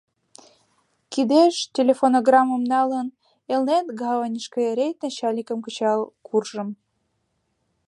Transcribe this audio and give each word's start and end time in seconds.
Кидеш 1.13 1.55
телефонограммым 1.75 2.63
налын, 2.73 3.07
Элнет 3.53 3.87
гаваньышке 4.01 4.63
рейд 4.77 4.97
начальникым 5.03 5.59
кычал 5.65 6.01
куржым. 6.27 6.69